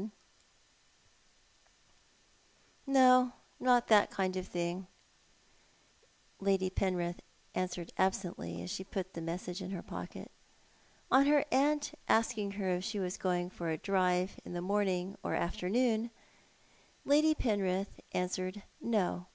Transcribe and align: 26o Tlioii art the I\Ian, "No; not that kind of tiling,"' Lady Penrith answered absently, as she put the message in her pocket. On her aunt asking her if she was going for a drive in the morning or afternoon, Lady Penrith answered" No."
26o 0.00 0.06
Tlioii 0.08 0.08
art 0.08 0.14
the 2.86 2.92
I\Ian, 2.92 2.94
"No; 2.94 3.32
not 3.60 3.86
that 3.88 4.10
kind 4.10 4.34
of 4.38 4.50
tiling,"' 4.50 4.86
Lady 6.40 6.70
Penrith 6.70 7.20
answered 7.54 7.92
absently, 7.98 8.62
as 8.62 8.70
she 8.70 8.82
put 8.82 9.12
the 9.12 9.20
message 9.20 9.60
in 9.60 9.72
her 9.72 9.82
pocket. 9.82 10.30
On 11.10 11.26
her 11.26 11.44
aunt 11.52 11.92
asking 12.08 12.52
her 12.52 12.70
if 12.76 12.82
she 12.84 12.98
was 12.98 13.18
going 13.18 13.50
for 13.50 13.68
a 13.68 13.76
drive 13.76 14.40
in 14.42 14.54
the 14.54 14.62
morning 14.62 15.18
or 15.22 15.34
afternoon, 15.34 16.10
Lady 17.04 17.34
Penrith 17.34 18.00
answered" 18.14 18.62
No." 18.80 19.26